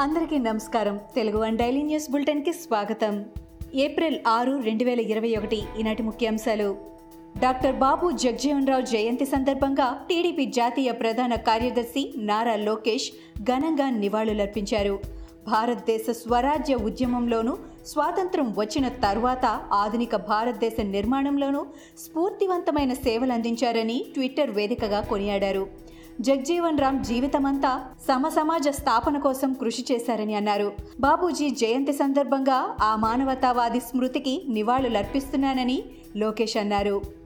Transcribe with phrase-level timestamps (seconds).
[0.00, 1.00] అందరికీ నమస్కారం.
[1.14, 3.24] Telugu one daily news బులెటిన్కి స్వాగతం.
[3.74, 6.76] ఏప్రిల్ ఆరు రెండు వేల ఇరవై ఒకటి ఈనాటి ముఖ్యాంశాలు.
[7.40, 14.98] డాక్టర్ బాబు జగజీవన్ రావు జయంతి సందర్భంగా టీడీపీ జాతీయ ప్రధాన కార్యదర్శి నారా లోకేష్ ఘనంగా నివాళులర్పించారు.
[15.48, 17.56] భారతదేశ స్వరాజ్య ఉద్యమంలోనూ
[17.86, 21.66] స్వాతంత్రం వచ్చిన తర్వాత ఆధునిక భారతదేశ నిర్మాణంలోనూ
[21.98, 25.90] స్ఫూర్తివంతమైన సేవలందించారని ట్విట్టర్ వేదికగా కొనియాడారు.
[26.20, 30.72] జగ్జీవన్ రామ్ జీవితమంతా సమసమాజ స్థాపన కోసం కృషి చేశారని అన్నారు.
[31.00, 35.82] బాబూజీ జయంతి సందర్భంగా ఆ మానవతావాది స్మృతికి నివాళులర్పిస్తున్నానని
[36.16, 37.19] లోకేష్ అన్నారు.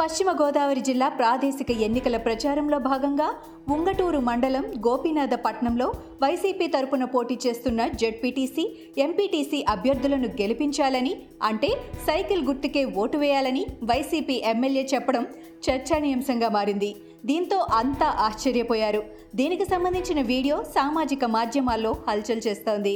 [0.00, 3.26] పశ్చిమ గోదావరి జిల్లా ప్రాదేశిక ఎన్నికల ప్రచారంలో భాగంగా
[3.74, 5.88] ఉంగటూరు మండలం గోపీనాథపట్నంలో
[6.22, 8.64] వైసీపీ తరపున పోటీ చేస్తున్న జెడ్పీటీసీ
[9.06, 11.12] ఎంపీటీసీ అభ్యర్థులను గెలిపించాలని
[11.50, 11.70] అంటే
[12.08, 15.26] సైకిల్ గుర్తుకే ఓటు వేయాలని వైసీపీ ఎమ్మెల్యే చెప్పడం
[15.68, 16.90] చర్చానీయాంశంగా మారింది.
[17.30, 19.02] దీంతో అంతా ఆశ్చర్యపోయారు.
[19.40, 22.94] దీనికి సంబంధించిన వీడియో సామాజిక మాధ్యమాల్లో హల్చల్ చేస్తోంది.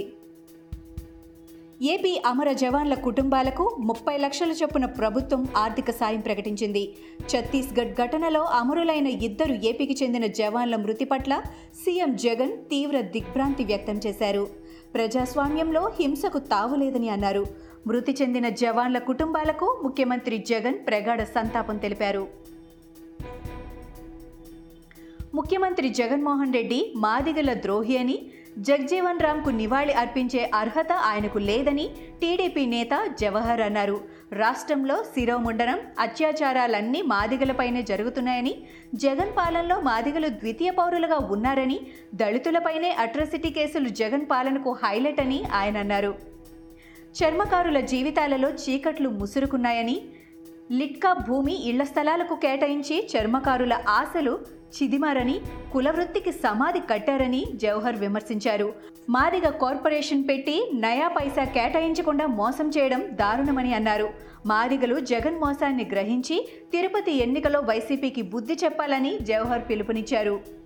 [1.82, 6.94] ఏపీ అమర జవాన్ల కుటుంబాలకు ముప్పై లక్షల చొప్పున ప్రభుత్వం ఆర్థిక సాయం ప్రకటించింది.
[7.22, 11.42] ఛత్తీస్గఢ్ ఘటనలో అమరులైన ఇద్దరు ఏపీకి చెందిన జవాన్ల మృతి పట్ల
[11.74, 14.46] సీఎం జగన్ తీవ్ర దిగ్భ్రాంతి వ్యక్తం చేశారు.
[14.94, 17.46] ప్రజాస్వామ్యంలో హింసకు తావులేదని అన్నారు.
[17.86, 22.28] మృతి చెందిన జవాన్ల కుటుంబాలకు ముఖ్యమంత్రి జగన్ ప్రగాఢ సంతాపం తెలిపారు.
[25.44, 28.14] ముఖ్యమంత్రి జగన్మోహన్ రెడ్డి మాదిగల ద్రోహి అని
[28.58, 31.84] జగ్జీవన్ రామ్కు నివాళి అర్పించే అర్హత ఆయనకు లేదని
[32.20, 33.96] టీడీపీ నేత జవహర్ అన్నారు.
[34.32, 38.54] రాష్ట్రంలో శిరోముండనం అత్యాచారాలన్నీ మాదిగలపైనే జరుగుతున్నాయని
[38.94, 41.78] జగన్ పాలనలో మాదిగలు ద్వితీయ పౌరులుగా ఉన్నారని
[42.14, 46.14] దళితులపైనే అట్రసిటీ కేసులు జగన్ పాలనకు హైలైట్ అని ఆయన అన్నారు.
[47.18, 49.98] చర్మకారుల జీవితాలలో చీకట్లు ముసురుకున్నాయని
[50.72, 54.38] లిట్కా భూమి ఇళ్ళ స్థలాలకు కేటాయించి చర్మకారుల ఆశలు
[54.76, 55.40] చిదిమారని
[55.72, 58.72] కులవృత్తికి సమాధి కట్టారని జవహర్ విమర్శించారు.
[59.10, 64.08] మాదిగ కార్పొరేషన్ పెట్టి నయా పైసా కేటాయించకుండా మోసం చేయడం దారుణమని అన్నారు.
[64.46, 70.63] మాదిగలు జగన్ మోసాన్ని గ్రహించి తిరుపతి ఎన్నికలో వైసీపీకి బుద్ధి చెప్పాలని జవహర్ పిలుపునిచ్చారు.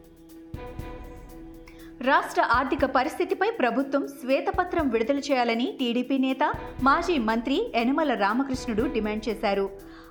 [2.06, 6.44] రాష్ట్ర ఆర్థిక పరిస్థితిపై ప్రభుత్వం శ్వేతపత్రం విడుదల చేయాలని టీడీపీ నేత
[6.82, 9.64] మాజీ మంత్రి యనమల రామకృష్ణుడు డిమాండ్ చేశారు.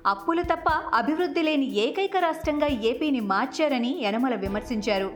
[0.06, 0.68] అప్పులు తప్ప
[1.00, 5.08] అభివృద్ధి లేని ఏకైక రాష్ట్రంగా ఏపీని మార్చారని యనమల విమర్శించారు.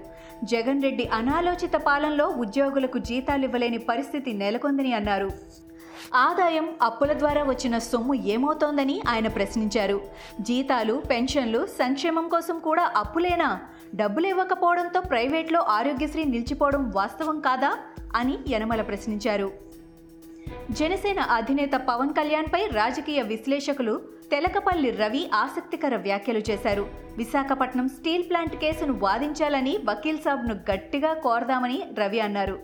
[0.53, 5.29] జగన్ రెడ్డి అనాలోచిత పాలనలో ఉద్యోగులకు జీతాలు ఇవ్వలేని పరిస్థితి నెలకొందని అన్నారు.
[6.15, 10.01] ఆదాయం అప్పుల ద్వారా వచ్చిన సొమ్ము ఏమవుతోందని ఆయన ప్రశ్నించారు.
[10.41, 13.61] జీతాలు పెన్షన్లు సంక్షేమం కోసం కూడా అప్పులేనా?
[13.95, 17.79] డబ్బులు ఇవ్వకపోవడంతో ప్రైవేట్లో ఆరోగ్యశ్రీ నిలిచిపోవడం వాస్తవం కాదా?
[18.17, 19.53] అని యనమల ప్రశ్నించారు.
[20.71, 24.01] జనసేన అధినేత పవన్ కళ్యాణ్పై రాజకీయ విశ్లేషకులు
[24.31, 26.87] తెలకపల్లి రవి ఆసక్తికర వ్యాఖ్యలు చేశారు.
[27.17, 32.59] విశాఖపట్నం స్టీల్ ప్లాంట్ కేసును వాదించాలని వకీల్ సాబ్ను గట్టిగా కోరదామని రవి అన్నారు.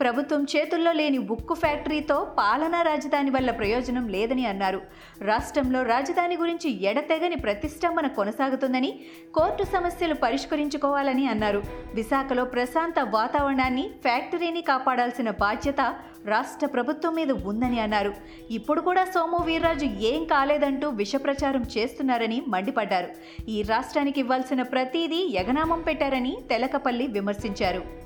[0.00, 4.80] ప్రభుత్వం చేతుల్లో లేని ఉక్కు ఫ్యాక్టరీతో పాలనా రాజధాని వల్ల ప్రయోజనం లేదని అన్నారు.
[5.22, 9.00] రాష్ట్రంలో రాజధాని గురించి ఎడతెగని ప్రతిష్టంభన కొనసాగుతుందని
[9.34, 11.62] కోర్టు సమస్యలు పరిష్కరించుకోవాలని అన్నారు.
[11.94, 15.80] విశాఖలో ప్రశాంత వాతావరణాన్ని ఫ్యాక్టరీని కాపాడాల్సిన బాధ్యత
[16.26, 18.14] రాష్ట్ర ప్రభుత్వం మీద ఉందని అన్నారు.
[18.50, 23.08] ఇప్పుడు కూడా సోము వీర్రాజు ఏం కాలేదంటూ విష ప్రచారం చేస్తున్నారని మండిపడ్డారు.
[23.48, 28.03] ఈ రాష్ట్రానికి ఇవ్వాల్సిన ప్రతీదీ ఎగనామం పెట్టారని తెలకపల్లి విమర్శించారు.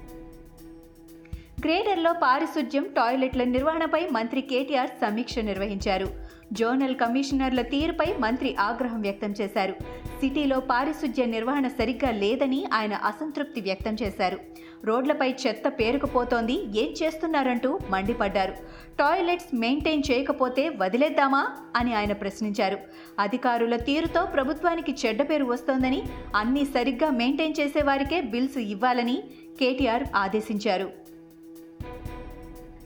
[1.64, 6.06] గ్రేడర్లో పారిశుధ్యం టాయిలెట్ల నిర్వహణపై మంత్రి కేటీఆర్ సమీక్ష నిర్వహించారు.
[6.52, 9.72] జోనల్ కమిషనర్ల తీరుపై మంత్రి ఆగ్రహం వ్యక్తం చేశారు.
[10.20, 14.38] సిటీలో పారిశుధ్య నిర్వహణ సరిగ్గా లేదని ఆయన అసంతృప్తి వ్యక్తం చేశారు.
[14.84, 18.52] రోడ్లపై చెత్త పేరుకుపోతోంది ఏం చేస్తున్నారంటూ మండిపడ్డారు.
[18.98, 21.48] టాయిలెట్స్ మెయింటైన్ చేయకపోతే వదిలేద్దామా?
[21.76, 22.78] అని ఆయన ప్రశ్నించారు.
[23.18, 26.02] అధికారుల తీరుతో ప్రభుత్వానికి చెడ్డ పేరు వస్తోందని
[26.36, 29.22] అన్నీ సరిగ్గా మెయింటైన్ చేసేవారికే బిల్స్ ఇవ్వాలని
[29.60, 31.07] కేటీఆర్ ఆదేశించారు.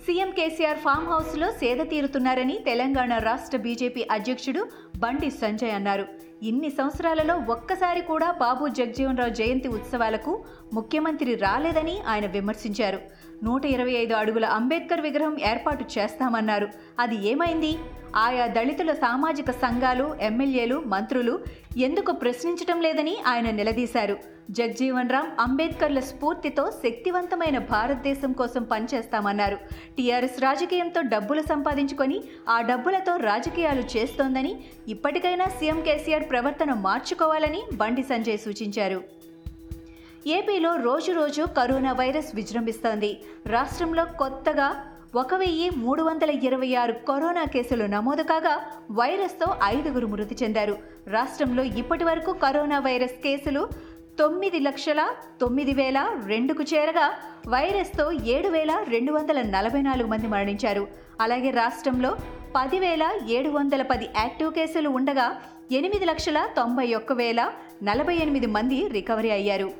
[0.04, 4.62] సీఎం కేసీఆర్ ఫామ్ హౌస్లో సేద తీరుతున్నారని తెలంగాణ రాష్ట్ర బీజేపీ అధ్యక్షుడు
[5.02, 6.04] బండి సంజయ్ అన్నారు.
[6.42, 10.32] ఇన్ని సంవత్సరాలలో ఒక్కసారి కూడా బాబు జగజీవన్ రావు జయంతి ఉత్సవాలకు
[10.72, 13.00] ముఖ్యమంత్రి రాలేదని ఆయన విమర్శించారు.
[13.44, 16.68] నూట ఇరవై ఐదు అడుగుల అంబేద్కర్ విగ్రహం ఏర్పాటు చేస్తామన్నారు.
[16.98, 17.72] అది ఏమైంది?
[18.16, 21.36] ఆయా దళితుల సామాజిక సంఘాలు ఎమ్మెల్యేలు మంత్రులు
[21.76, 24.16] ఎందుకు ప్రశ్నించటం లేదని ఆయన నిలదీశారు.
[24.50, 29.56] జగ్జీవన్ రామ్ అంబేద్కర్ల స్ఫూర్తితో శక్తివంతమైన భారతదేశం కోసం పనిచేస్తామన్నారు.
[29.98, 38.38] టీఆర్ఎస్ రాజకీయంతో డబ్బులు సంపాదించుకొని ఆ డబ్బులతో రాజకీయాలు చేస్తోందని ఇప్పటికైనా సీఎం కేసీఆర్ ప్రవర్తన మార్చుకోవాలని బండి సంజయ్
[38.38, 39.02] సూచించారు.
[40.26, 43.20] ఏపీలో రోజు రోజు కరోనా వైరస్ విజృంభిస్తోంది.
[43.46, 50.44] రాష్ట్రంలో కొత్తగా ఒక వెయ్యి మూడు వందల ఇరవై ఆరు కరోనా కేసులు నమోదు కాగా వైరస్తో ఐదుగురు మృతి
[50.44, 50.76] చెందారు.
[51.06, 53.68] రాష్ట్రంలో ఇప్పటి వరకు కరోనా వైరస్ కేసులు
[54.18, 55.08] తొమ్మిది లక్షల
[55.40, 57.12] తొమ్మిది వేల రెండుకు చేరగా
[57.48, 60.88] వైరస్తో ఏడు వేల రెండు వందల నలభై నాలుగు మంది మరణించారు.
[61.20, 62.16] అలాగే రాష్ట్రంలో
[62.56, 65.42] పదివేల ఏడు వందల పది యాక్టివ్ కేసులు ఉండగా
[65.72, 69.70] ఎనిమిది లక్షల తొంభై ఒక్క వేల నలభై ఎనిమిది మంది రికవరీ అయ్యారు.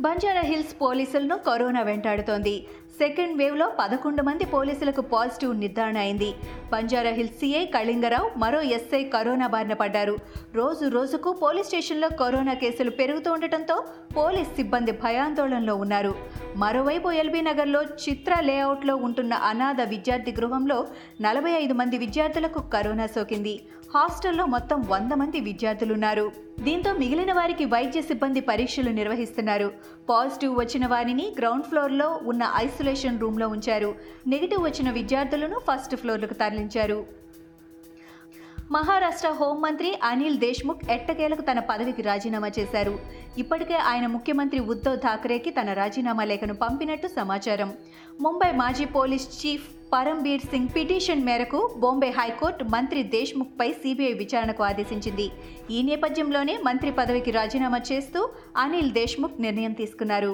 [0.00, 2.66] బంజారా హిల్స్ పోలీసులను కరోనా వెంటాడుతోంది.
[2.98, 6.34] సెకండ్ వేవ్లో పదకొండు మంది పోలీసులకు పాజిటివ్ నిర్ధారణ అయింది.
[6.72, 10.16] బంజారా హిల్స్ సీఐ కళింగరావు మరో ఎస్ఐ కరోనా బారిన పడ్డారు.
[10.54, 13.84] రోజు రోజుకు పోలీస్ స్టేషన్లో కరోనా కేసులు పెరుగుతూ ఉండటంతో
[14.16, 16.14] పోలీస్ సిబ్బంది భయాందోళనలో ఉన్నారు.
[16.56, 20.86] మరోవైపు ఎల్బీ నగర్లో చిత్ర లేఅవుట్లో ఉంటున్న అనాథ విద్యార్థి గృహంలో
[21.20, 23.60] నలభై ఐదు మంది విద్యార్థులకు కరోనా సోకింది.
[23.94, 26.32] హాస్టల్లో మొత్తం వంద మంది విద్యార్థులున్నారు.
[26.60, 29.72] దీంతో మిగిలిన వారికి వైద్య సిబ్బంది పరీక్షలు నిర్వహిస్తున్నారు.
[30.08, 33.94] పాజిటివ్ వచ్చిన వారిని గ్రౌండ్ ఫ్లోర్లో ఉన్న ఐసోలేషన్ రూమ్లో ఉంచారు.
[34.26, 37.06] నెగిటివ్ వచ్చిన విద్యార్థులను ఫస్ట్ ఫ్లోర్లకు తరలించారు.
[38.70, 42.98] మహారాష్ట్ర హోంమంత్రి అనిల్ దేశ్ముఖ్ ఎట్టకేలకు తన పదవికి రాజీనామా చేశారు.
[43.38, 47.74] ఇప్పటికే ఆయన ముఖ్యమంత్రి ఉద్ధవ్ ఠాక్రేకి తన రాజీనామా లేఖను పంపినట్టు సమాచారం.
[48.20, 55.26] ముంబై మాజీ police chief Parambir Singh petition మేరకు బాంబే హైకోర్టు మంత్రి దేశ్ముఖ్పై సిబిఐ విచారణకు ఆదేశించింది.
[55.76, 58.20] ఈ నేపథ్యంలోనే మంత్రి పదవికి రాజీనామా చేస్తూ
[58.62, 60.32] అనిల్ దేశ్ముఖ్ నిర్ణయం తీసుకున్నారు.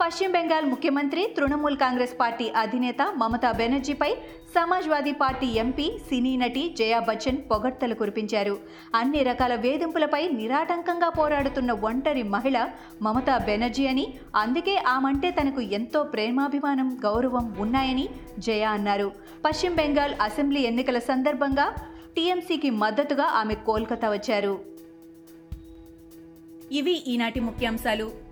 [0.00, 4.14] పశ్చిమ బెంగాల్ ముఖ్యమంత్రి తృణమూల్ కాంగ్రెస్ పార్టీ అధినేత మమతా బెనర్జీపై
[4.54, 8.58] సమాజ్వాదీ పార్టీ ఎంపీ సినీ నటి జయా బచ్చన్ పొగడ్తలు కురిపించారు.
[8.94, 12.68] అన్ని రకాల వేధింపులపై నిరాటంకంగా పోరాడుతున్న ఒంటరి మహిళ
[13.02, 14.06] మమతా బెనర్జీ అని
[14.36, 18.08] అందుకే ఆమంటే తనకు ఎంతో ప్రేమాభిమానం గౌరవం ఉన్నాయని
[18.38, 19.12] జయా అన్నారు.
[19.44, 21.68] పశ్చిమ బెంగాల్ అసెంబ్లీ ఎన్నికల సందర్భంగా
[22.16, 24.54] టీఎంసీకి మద్దతుగా ఆమె కోల్కతా వచ్చారు.
[26.72, 28.31] ఇవి ఈనాటి ముఖ్యాంశాలు.